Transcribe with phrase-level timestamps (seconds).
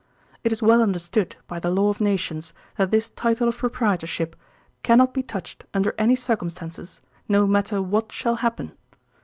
[0.43, 4.35] It is well understood by the law of nations that this title of proprietorship
[4.81, 8.71] cannot be touched under any circumstances, no matter what shall happen.